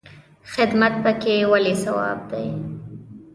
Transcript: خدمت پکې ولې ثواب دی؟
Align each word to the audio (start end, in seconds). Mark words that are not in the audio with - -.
خدمت 0.53 0.93
پکې 1.03 1.35
ولې 1.51 1.73
ثواب 1.83 2.19
دی؟ 2.29 2.47